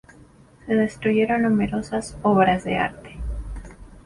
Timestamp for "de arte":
2.63-3.17